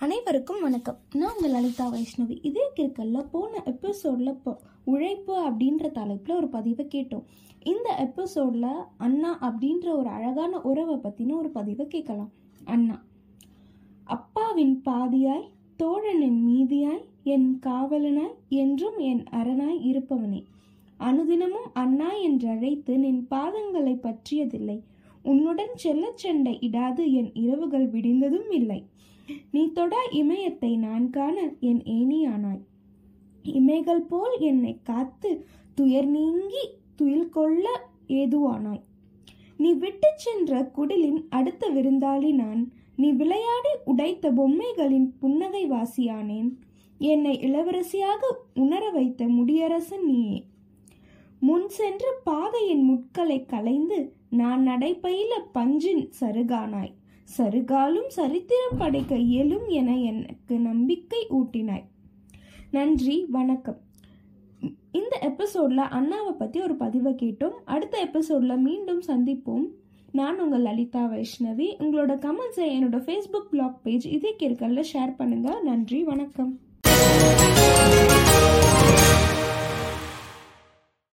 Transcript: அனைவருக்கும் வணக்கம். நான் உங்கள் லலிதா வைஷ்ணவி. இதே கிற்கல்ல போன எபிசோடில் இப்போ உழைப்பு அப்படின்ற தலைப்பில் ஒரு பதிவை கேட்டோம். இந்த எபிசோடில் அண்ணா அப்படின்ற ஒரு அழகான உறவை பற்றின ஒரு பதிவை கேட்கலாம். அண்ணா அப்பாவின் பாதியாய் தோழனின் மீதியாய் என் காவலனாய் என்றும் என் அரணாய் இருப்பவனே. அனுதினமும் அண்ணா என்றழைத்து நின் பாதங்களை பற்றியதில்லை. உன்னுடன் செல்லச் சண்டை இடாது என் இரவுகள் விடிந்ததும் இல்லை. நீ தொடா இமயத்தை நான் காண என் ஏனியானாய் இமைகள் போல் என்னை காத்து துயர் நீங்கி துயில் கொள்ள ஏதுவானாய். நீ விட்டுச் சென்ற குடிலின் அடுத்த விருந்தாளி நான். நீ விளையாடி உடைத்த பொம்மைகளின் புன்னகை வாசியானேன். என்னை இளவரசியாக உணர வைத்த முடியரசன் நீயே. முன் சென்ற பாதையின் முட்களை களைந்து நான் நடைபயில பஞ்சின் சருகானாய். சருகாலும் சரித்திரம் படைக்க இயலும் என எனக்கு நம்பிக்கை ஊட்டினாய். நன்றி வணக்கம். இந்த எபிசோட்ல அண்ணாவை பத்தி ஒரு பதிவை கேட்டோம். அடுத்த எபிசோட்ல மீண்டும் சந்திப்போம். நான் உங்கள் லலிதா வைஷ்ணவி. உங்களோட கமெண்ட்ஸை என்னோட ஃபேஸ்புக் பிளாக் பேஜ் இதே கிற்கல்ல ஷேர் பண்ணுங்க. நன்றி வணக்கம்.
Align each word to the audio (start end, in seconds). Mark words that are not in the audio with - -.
அனைவருக்கும் 0.00 0.60
வணக்கம். 0.60 0.98
நான் 1.14 1.34
உங்கள் 1.34 1.50
லலிதா 1.50 1.92
வைஷ்ணவி. 1.92 2.38
இதே 2.42 2.60
கிற்கல்ல 2.76 3.26
போன 3.30 3.62
எபிசோடில் 3.64 4.26
இப்போ 4.26 4.60
உழைப்பு 4.84 5.50
அப்படின்ற 5.50 5.90
தலைப்பில் 5.90 6.36
ஒரு 6.36 6.48
பதிவை 6.48 6.86
கேட்டோம். 6.86 7.24
இந்த 7.62 7.94
எபிசோடில் 7.98 8.66
அண்ணா 8.96 9.38
அப்படின்ற 9.40 9.96
ஒரு 9.96 10.08
அழகான 10.08 10.60
உறவை 10.60 10.94
பற்றின 10.94 11.36
ஒரு 11.36 11.48
பதிவை 11.48 11.86
கேட்கலாம். 11.86 12.30
அண்ணா 12.64 13.02
அப்பாவின் 14.04 14.82
பாதியாய் 14.84 15.48
தோழனின் 15.78 16.38
மீதியாய் 16.48 17.04
என் 17.22 17.58
காவலனாய் 17.66 18.36
என்றும் 18.48 18.98
என் 18.98 19.24
அரணாய் 19.30 19.82
இருப்பவனே. 19.92 20.44
அனுதினமும் 20.98 21.70
அண்ணா 21.72 22.10
என்றழைத்து 22.26 22.96
நின் 22.96 23.26
பாதங்களை 23.30 23.96
பற்றியதில்லை. 23.96 24.80
உன்னுடன் 25.30 25.74
செல்லச் 25.74 26.20
சண்டை 26.22 26.54
இடாது 26.60 27.04
என் 27.12 27.30
இரவுகள் 27.34 27.86
விடிந்ததும் 27.90 28.50
இல்லை. 28.50 28.80
நீ 29.50 29.62
தொடா 29.74 30.02
இமயத்தை 30.10 30.72
நான் 30.76 31.06
காண 31.10 31.36
என் 31.60 31.82
ஏனியானாய் 31.98 32.62
இமைகள் 33.58 34.08
போல் 34.08 34.34
என்னை 34.40 34.72
காத்து 34.82 35.30
துயர் 35.74 36.08
நீங்கி 36.08 36.64
துயில் 36.96 37.28
கொள்ள 37.28 37.64
ஏதுவானாய். 38.08 38.82
நீ 39.56 39.70
விட்டுச் 39.72 40.22
சென்ற 40.24 40.60
குடிலின் 40.76 41.22
அடுத்த 41.30 41.70
விருந்தாளி 41.70 42.30
நான். 42.34 42.62
நீ 42.96 43.08
விளையாடி 43.12 43.72
உடைத்த 43.86 44.30
பொம்மைகளின் 44.32 45.08
புன்னகை 45.20 45.64
வாசியானேன். 45.70 46.50
என்னை 46.98 47.34
இளவரசியாக 47.38 48.22
உணர 48.54 48.84
வைத்த 48.90 49.26
முடியரசன் 49.26 50.04
நீயே. 50.04 50.38
முன் 51.40 51.68
சென்ற 51.68 52.14
பாதையின் 52.24 52.82
முட்களை 52.90 53.46
களைந்து 53.46 54.12
நான் 54.30 54.68
நடைபயில 54.68 55.32
பஞ்சின் 55.54 56.10
சருகானாய். 56.20 56.94
சருகாலும் 57.38 58.06
சரித்திரம் 58.06 58.78
படைக்க 58.78 59.16
இயலும் 59.16 59.68
என 59.68 59.96
எனக்கு 59.96 60.58
நம்பிக்கை 60.58 61.26
ஊட்டினாய். 61.30 61.84
நன்றி 62.70 63.26
வணக்கம். 63.28 63.80
இந்த 64.92 65.18
எபிசோட்ல 65.22 65.82
அண்ணாவை 65.90 66.32
பத்தி 66.38 66.60
ஒரு 66.60 66.76
பதிவை 66.76 67.12
கேட்டோம். 67.12 67.54
அடுத்த 67.64 68.08
எபிசோட்ல 68.12 68.58
மீண்டும் 68.58 69.02
சந்திப்போம். 69.06 69.66
நான் 70.12 70.40
உங்கள் 70.40 70.62
லலிதா 70.62 71.04
வைஷ்ணவி. 71.04 71.68
உங்களோட 71.78 72.14
கமெண்ட்ஸை 72.18 72.66
என்னோட 72.66 72.96
ஃபேஸ்புக் 72.96 73.48
பிளாக் 73.50 73.82
பேஜ் 73.82 74.06
இதே 74.06 74.34
கிற்கல்ல 74.38 74.84
ஷேர் 74.92 75.16
பண்ணுங்க. 75.16 75.60
நன்றி 75.60 76.04
வணக்கம். 76.04 76.58